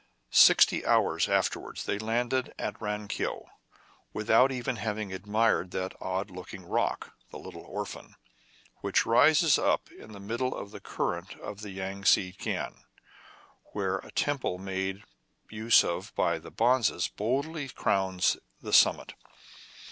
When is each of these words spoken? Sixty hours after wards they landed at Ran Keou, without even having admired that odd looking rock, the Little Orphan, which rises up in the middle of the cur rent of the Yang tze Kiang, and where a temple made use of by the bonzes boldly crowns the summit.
Sixty 0.31 0.83
hours 0.83 1.29
after 1.29 1.59
wards 1.59 1.83
they 1.85 1.99
landed 1.99 2.55
at 2.57 2.81
Ran 2.81 3.07
Keou, 3.07 3.45
without 4.13 4.51
even 4.51 4.77
having 4.77 5.13
admired 5.13 5.69
that 5.69 5.95
odd 6.01 6.31
looking 6.31 6.65
rock, 6.65 7.13
the 7.29 7.37
Little 7.37 7.61
Orphan, 7.61 8.15
which 8.77 9.05
rises 9.05 9.59
up 9.59 9.91
in 9.91 10.11
the 10.11 10.19
middle 10.19 10.55
of 10.55 10.71
the 10.71 10.79
cur 10.79 11.11
rent 11.13 11.35
of 11.39 11.61
the 11.61 11.69
Yang 11.69 12.03
tze 12.05 12.35
Kiang, 12.35 12.65
and 12.65 12.75
where 13.73 13.99
a 13.99 14.09
temple 14.11 14.57
made 14.57 15.03
use 15.51 15.83
of 15.83 16.11
by 16.15 16.39
the 16.39 16.49
bonzes 16.51 17.07
boldly 17.07 17.69
crowns 17.69 18.37
the 18.59 18.73
summit. 18.73 19.13